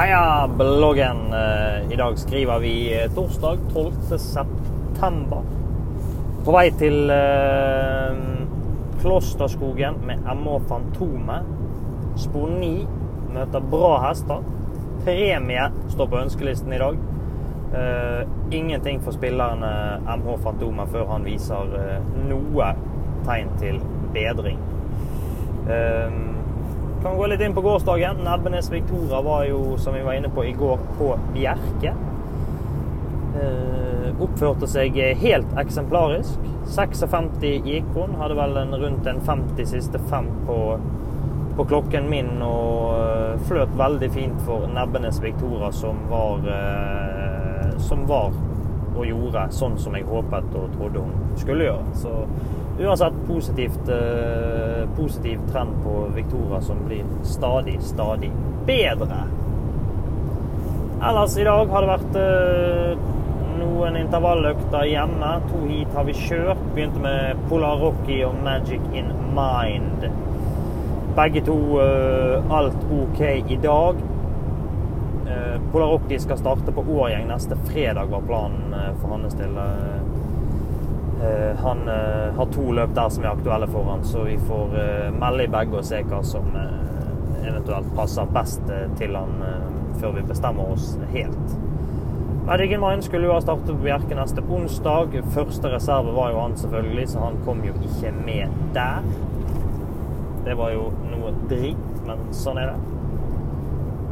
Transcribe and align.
Heia 0.00 0.48
bloggen! 0.48 1.32
Eh, 1.32 1.92
I 1.92 1.96
dag 1.96 2.18
skriver 2.18 2.58
vi 2.58 3.02
eh, 3.02 3.10
torsdag 3.14 3.58
12. 3.72 3.92
september. 4.18 5.42
På 6.44 6.54
vei 6.54 6.70
til 6.80 7.12
eh, 7.12 8.14
Klosterskogen 9.02 9.98
med 10.08 10.24
MH 10.24 10.56
Fantomet. 10.70 11.52
Spor 12.16 12.48
9 12.48 12.70
møter 13.34 13.68
bra 13.74 13.92
hester. 14.06 14.40
Premie 15.04 15.68
står 15.92 16.08
på 16.08 16.22
ønskelisten 16.22 16.72
i 16.72 16.80
dag. 16.80 17.04
Eh, 17.76 18.24
ingenting 18.56 19.04
for 19.04 19.12
spillerne 19.12 20.00
MH 20.16 20.38
Fantomet 20.46 20.96
før 20.96 21.12
han 21.12 21.28
viser 21.28 21.76
eh, 21.76 22.12
noe 22.32 22.72
tegn 23.28 23.52
til 23.60 23.84
bedring. 24.16 24.64
Eh, 25.68 26.20
kan 27.02 27.16
gå 27.16 27.26
litt 27.26 27.40
inn 27.40 27.54
på 27.54 27.64
gårsdagen. 27.64 28.16
Nebbenes 28.24 28.70
Victoria 28.72 29.20
var 29.24 29.44
jo, 29.44 29.76
som 29.78 29.94
vi 29.94 30.02
var 30.02 30.18
inne 30.18 30.28
på 30.28 30.44
i 30.44 30.52
går, 30.52 30.78
på 30.98 31.14
Bjerke. 31.34 31.94
Eh, 33.40 34.08
oppførte 34.20 34.68
seg 34.68 34.96
helt 35.22 35.58
eksemplarisk. 35.60 36.38
56 36.74 37.44
gikk 37.64 37.88
hun. 37.94 38.16
Hadde 38.20 38.36
vel 38.38 38.56
en, 38.60 38.74
rundt 38.82 39.06
en 39.06 39.20
50 39.26 39.66
siste 39.66 40.00
fem 40.10 40.28
på, 40.46 40.58
på 41.56 41.66
klokken 41.72 42.10
min 42.10 42.42
og 42.44 42.94
uh, 42.94 43.40
fløt 43.48 43.72
veldig 43.78 44.10
fint 44.14 44.44
for 44.46 44.68
Nebbenes 44.70 45.22
Victoria, 45.22 45.72
som 45.72 46.04
var 46.10 46.46
eh, 46.52 47.76
Som 47.80 48.06
var 48.06 48.34
og 48.90 49.06
gjorde 49.06 49.46
sånn 49.54 49.78
som 49.80 49.94
jeg 49.96 50.04
håpet 50.04 50.50
og 50.58 50.72
trodde 50.74 51.00
hun 51.04 51.36
skulle 51.40 51.70
gjøre. 51.70 51.94
Så 51.96 52.12
uansett 52.80 53.12
positivt, 53.26 53.88
eh, 53.88 54.88
positiv 54.96 55.38
trend 55.52 55.70
på 55.84 56.06
Victoria 56.14 56.60
som 56.60 56.76
blir 56.86 57.04
stadig, 57.22 57.82
stadig 57.82 58.32
bedre. 58.66 59.24
Ellers 61.02 61.38
i 61.38 61.44
dag 61.44 61.66
har 61.66 61.80
det 61.80 61.90
vært 61.90 62.16
eh, 62.20 62.98
noen 63.60 63.96
intervalløkter 63.96 64.88
hjemme. 64.88 65.30
To 65.50 65.62
heat 65.68 65.94
har 65.96 66.04
vi 66.08 66.16
kjørt. 66.16 66.60
Begynte 66.74 67.00
med 67.00 67.40
Polar 67.48 67.80
Rocky 67.80 68.22
og 68.24 68.36
Magic 68.44 68.84
in 68.96 69.12
Mind. 69.36 70.08
Begge 71.16 71.44
to 71.44 71.56
eh, 71.80 72.52
alt 72.52 72.84
OK 72.92 73.20
i 73.48 73.58
dag. 73.62 74.04
Eh, 75.28 75.56
Polar 75.72 75.86
Rocky 75.94 76.18
skal 76.18 76.38
starte 76.38 76.72
på 76.72 76.84
Årgjeng 76.84 77.28
neste 77.28 77.56
fredag, 77.68 78.12
var 78.12 78.24
planen 78.28 78.74
eh, 78.74 78.92
for 79.00 79.16
hans 79.16 79.36
del. 79.40 79.56
Eh, 81.50 81.62
han 81.64 81.82
har 82.36 82.52
to 82.54 82.72
løp 82.72 82.94
der 82.94 83.08
som 83.08 83.24
er 83.24 83.32
aktuelle 83.32 83.68
for 83.70 83.88
han, 83.90 84.04
så 84.04 84.24
vi 84.28 84.36
får 84.48 84.76
melde 85.18 85.44
i 85.44 85.50
begge 85.50 85.80
og 85.80 85.86
se 85.86 86.02
hva 86.06 86.22
som 86.26 86.46
eventuelt 87.40 87.90
passer 87.96 88.28
best 88.34 88.62
til 88.98 89.16
han 89.16 89.42
før 90.00 90.14
vi 90.16 90.22
bestemmer 90.28 90.70
oss 90.72 90.94
helt. 91.14 91.56
Magic 92.46 92.72
in 92.72 93.02
skulle 93.02 93.28
jo 93.28 93.34
ha 93.34 93.40
startet 93.42 93.68
på 93.68 93.84
Bjerke 93.84 94.16
neste 94.16 94.42
onsdag. 94.42 95.18
Første 95.34 95.70
reserve 95.70 96.14
var 96.16 96.32
jo 96.32 96.40
han 96.40 96.56
selvfølgelig, 96.56 97.08
så 97.12 97.26
han 97.26 97.36
kom 97.44 97.60
jo 97.64 97.74
ikke 97.84 98.12
med 98.16 98.48
der. 98.74 99.04
Det 100.46 100.56
var 100.58 100.72
jo 100.72 100.88
noe 101.10 101.34
drit, 101.50 102.00
men 102.08 102.24
sånn 102.34 102.58
er 102.58 102.72
det. 102.72 102.96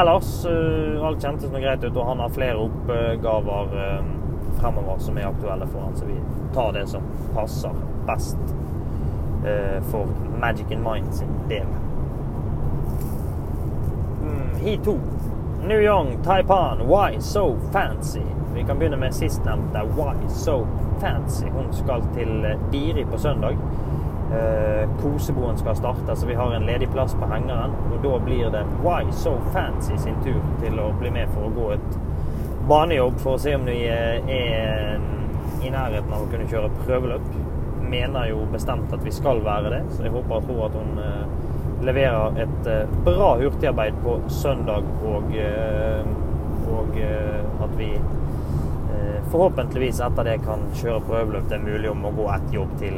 Ellers 0.00 0.30
alt 0.46 1.24
kjentes 1.24 1.50
noe 1.50 1.62
greit 1.64 1.82
ut, 1.82 1.96
og 1.96 2.06
han 2.06 2.22
har 2.22 2.34
flere 2.34 2.68
oppgaver 2.68 3.72
fremover 4.60 4.98
som 4.98 5.18
er 5.18 5.28
aktuelle 5.28 5.66
for 5.66 5.80
han, 5.80 5.96
så 5.96 6.04
vi 6.04 6.18
tar 6.54 6.72
det 6.72 6.86
som 6.86 7.02
passer 7.34 7.70
best 8.06 8.38
eh, 9.46 9.82
for 9.90 10.06
Magic 10.40 10.70
in 10.70 10.82
Mind 10.82 11.14
sin 11.14 11.28
del. 11.48 11.66
Mm, 14.22 14.60
He 14.60 14.76
2. 14.84 14.98
New 15.68 15.80
Young, 15.80 16.22
Taipan, 16.24 16.78
Why 16.88 17.20
So 17.20 17.56
Fancy. 17.72 18.22
Vi 18.54 18.64
kan 18.64 18.78
begynne 18.78 18.96
med 18.96 19.14
sistnevnte 19.14 19.82
Why 19.96 20.28
So 20.28 20.66
Fancy. 21.00 21.46
Hun 21.46 21.72
skal 21.72 22.02
til 22.14 22.46
Diri 22.72 23.04
på 23.04 23.18
søndag. 23.18 23.56
Eh, 24.30 24.88
koseboen 25.02 25.58
skal 25.58 25.76
starte, 25.76 26.16
så 26.16 26.26
vi 26.26 26.34
har 26.34 26.52
en 26.52 26.62
ledig 26.62 26.88
plass 26.88 27.14
på 27.14 27.26
hengeren. 27.26 27.70
Og 27.92 28.10
da 28.10 28.18
blir 28.24 28.50
det 28.50 28.64
Why 28.84 29.12
So 29.12 29.32
Fancy 29.52 29.96
sin 29.96 30.14
tur 30.24 30.40
til 30.62 30.80
å 30.80 30.92
bli 30.98 31.10
med 31.10 31.28
for 31.34 31.48
å 31.48 31.54
gå 31.54 31.70
et 31.74 31.98
banejobb 32.70 33.18
for 33.22 33.36
å 33.36 33.42
se 33.42 33.54
om 33.58 33.66
vi 33.66 33.78
er 33.90 34.20
i 34.30 35.70
nærheten 35.70 36.12
av 36.14 36.24
å 36.24 36.28
kunne 36.30 36.48
kjøre 36.50 36.70
prøveløp. 36.84 37.26
Mener 37.90 38.30
jo 38.30 38.44
bestemt 38.52 38.92
at 38.94 39.02
vi 39.04 39.12
skal 39.14 39.42
være 39.44 39.72
det, 39.74 39.80
så 39.94 40.06
jeg 40.06 40.14
håper 40.14 40.36
og 40.36 40.46
tror 40.46 40.60
at 40.68 40.76
hun 40.78 41.00
eh, 41.02 41.24
leverer 41.88 42.38
et 42.44 42.70
eh, 42.70 42.92
bra 43.06 43.32
hurtigarbeid 43.40 43.98
på 44.04 44.16
søndag, 44.30 44.86
og, 45.02 45.34
og 46.70 47.00
at 47.64 47.74
vi 47.78 47.90
forhåpentligvis 49.30 50.00
etter 50.02 50.26
det 50.26 50.38
kan 50.42 50.62
kjøre 50.74 51.02
prøveløp. 51.06 51.50
Det 51.50 51.58
er 51.58 51.66
mulig 51.66 51.90
om 51.90 52.06
å 52.06 52.14
gå 52.14 52.24
ett 52.34 52.54
jobb 52.54 52.72
til 52.80 52.96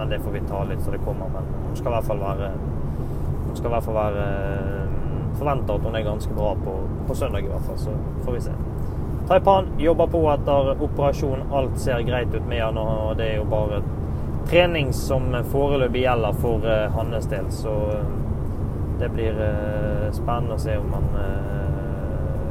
men 0.00 0.08
det 0.08 0.18
får 0.18 0.32
vi 0.32 0.40
ta 0.48 0.64
litt 0.64 0.80
så 0.80 0.90
det 0.90 0.98
kommer. 1.04 1.28
Men 1.28 1.48
hun 1.66 1.74
skal 1.76 1.92
i 1.92 1.96
hvert 1.98 2.06
fall 2.08 2.22
være 2.24 2.46
Hun 3.48 3.56
skal 3.58 3.66
i 3.66 3.72
hvert 3.74 3.84
fall 3.84 3.98
være 3.98 4.24
Forventer 5.40 5.80
at 5.80 5.88
hun 5.88 5.96
er 5.96 6.04
ganske 6.04 6.36
bra 6.36 6.52
på, 6.60 6.76
på 7.08 7.16
søndag, 7.16 7.46
i 7.46 7.50
hvert 7.50 7.64
fall. 7.66 7.78
Så 7.80 7.96
får 8.26 8.36
vi 8.36 8.44
se. 8.44 8.56
Taipan 9.30 9.72
jobber 9.78 10.10
på 10.12 10.20
etter 10.32 10.82
operasjon. 10.82 11.46
Alt 11.54 11.78
ser 11.78 12.04
greit 12.04 12.34
ut 12.34 12.46
med 12.50 12.64
han, 12.64 12.78
og 12.78 13.16
det 13.16 13.28
er 13.30 13.40
jo 13.40 13.48
bare 13.48 13.80
trening 14.50 14.92
som 14.96 15.30
foreløpig 15.52 16.02
gjelder 16.02 16.40
for 16.42 16.66
uh, 16.66 16.90
hans 16.96 17.28
del. 17.30 17.46
Så 17.54 17.70
uh, 17.70 18.00
det 19.00 19.08
blir 19.14 19.38
uh, 19.38 20.10
spennende 20.12 20.58
å 20.58 20.60
se 20.60 20.76
om 20.78 20.92
han 20.96 21.12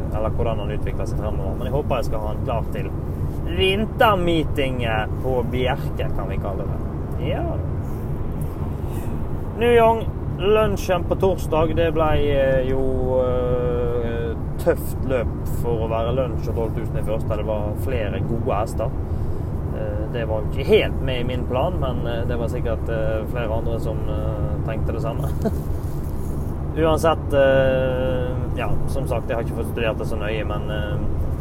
Eller 0.09 0.31
hvordan 0.33 0.59
han 0.63 0.71
utvikler 0.73 1.05
seg 1.05 1.19
fremover. 1.21 1.57
Men 1.59 1.67
jeg 1.67 1.75
håper 1.75 1.99
jeg 1.99 2.07
skal 2.07 2.23
ha 2.23 2.31
han 2.31 2.45
klar 2.47 2.71
til 2.73 2.87
vintermeetinget 3.59 5.11
på 5.23 5.35
Bjerke, 5.51 6.07
kan 6.15 6.31
vi 6.31 6.37
kalle 6.41 6.65
det. 6.65 6.79
Ja. 7.29 7.43
New 9.59 9.75
Young, 9.75 10.01
lunsjen 10.39 11.03
på 11.03 11.15
torsdag, 11.15 11.75
det 11.75 11.91
ble 11.95 12.09
eh, 12.31 12.69
jo 12.69 12.81
uh, 13.19 14.31
tøft 14.59 15.03
løp 15.09 15.31
for 15.61 15.85
å 15.85 15.89
være 15.91 16.15
lunsj 16.17 16.49
og 16.51 16.61
12 16.65 16.79
000 16.79 17.01
i 17.01 17.05
første. 17.07 17.37
Det 17.39 17.45
var 17.47 17.67
flere 17.85 18.21
gode 18.27 18.59
hester. 18.61 18.95
Uh, 19.75 20.05
det 20.15 20.25
var 20.29 20.41
jo 20.41 20.49
ikke 20.51 20.67
helt 20.71 21.03
med 21.05 21.21
i 21.21 21.27
min 21.31 21.45
plan, 21.49 21.77
men 21.81 22.01
det 22.27 22.39
var 22.39 22.49
sikkert 22.51 22.87
flere 23.29 23.59
andre 23.59 23.77
som 23.83 23.99
tenkte 24.65 24.95
det 24.95 25.03
samme. 25.05 25.29
Uansett 26.79 27.33
Ja, 28.57 28.69
som 28.89 29.05
sagt, 29.07 29.29
jeg 29.29 29.37
har 29.37 29.45
ikke 29.45 29.59
fått 29.59 29.71
studert 29.73 30.01
det 30.01 30.07
så 30.09 30.17
nøye, 30.17 30.43
men 30.47 30.65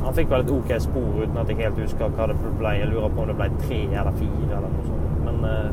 han 0.05 0.15
fikk 0.17 0.29
vel 0.31 0.45
et 0.45 0.53
OK 0.53 0.75
spor 0.83 1.23
uten 1.23 1.41
at 1.41 1.49
jeg 1.51 1.63
helt 1.63 1.81
husker 1.81 2.13
hva 2.13 2.29
det 2.31 2.37
ble. 2.61 2.75
Jeg 2.77 2.91
lurer 2.93 3.13
på 3.15 3.25
om 3.25 3.31
det 3.31 3.39
ble 3.39 3.49
tre 3.65 3.81
eller 3.89 4.21
fire 4.21 4.51
eller 4.59 4.69
noe 4.69 4.87
sånt 4.87 5.09
men 5.29 5.45
eh, 5.45 5.71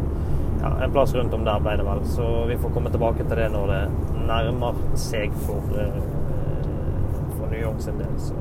ja, 0.66 0.84
en 0.84 0.92
plass 0.92 1.16
rundt 1.16 1.34
om 1.34 1.44
der 1.46 1.60
ble 1.62 1.78
det 1.78 1.86
vel. 1.86 2.04
Så 2.10 2.46
vi 2.50 2.58
får 2.58 2.74
komme 2.74 2.90
tilbake 2.90 3.24
til 3.24 3.38
det 3.38 3.50
når 3.54 3.72
det 3.72 3.82
nærmer 4.26 4.80
seg 4.98 5.34
for, 5.46 5.62
eh, 5.78 6.00
for 7.38 7.52
New 7.52 7.62
York 7.62 7.82
sin 7.86 8.00
del. 8.02 8.14
Så. 8.18 8.34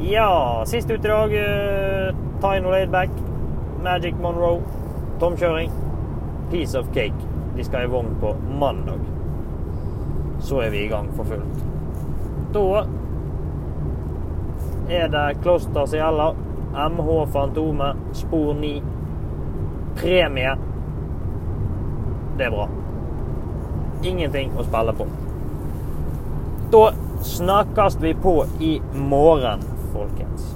Ja, 0.00 0.62
sist 0.66 0.90
ut 0.90 1.04
i 1.04 1.08
dag 1.08 1.34
uh, 1.36 2.14
Tyno 2.40 2.70
Laidback, 2.72 3.10
Magic 3.84 4.14
Monroe, 4.20 4.62
tomkjøring, 5.20 5.70
Piece 6.50 6.78
of 6.78 6.88
Cake. 6.94 7.28
De 7.56 7.64
skal 7.64 7.84
i 7.84 7.90
vogn 7.92 8.16
på 8.20 8.32
mandag. 8.60 9.04
Så 10.40 10.62
er 10.64 10.72
vi 10.72 10.86
i 10.86 10.88
gang 10.88 11.10
for 11.16 11.28
fullt. 11.28 11.60
Da 12.54 12.86
er 14.88 15.12
det 15.12 15.26
Kloster 15.42 15.84
som 15.84 16.00
gjelder. 16.00 16.40
MH 16.70 17.26
Fantomet, 17.34 17.96
spor 18.16 18.54
9 18.54 18.72
premie. 20.00 20.56
Det 22.40 22.46
er 22.46 22.52
bra. 22.54 22.68
Ingenting 24.00 24.54
å 24.56 24.62
spille 24.64 24.94
på. 24.96 25.04
Da 26.72 26.86
snakkes 27.28 27.98
vi 28.00 28.14
på 28.16 28.32
i 28.64 28.70
morgen, 28.96 29.60
folkens. 29.92 30.46